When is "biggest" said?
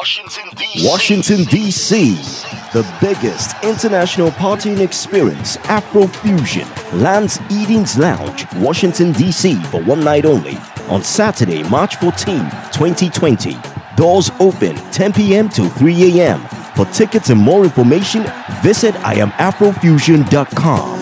3.02-3.54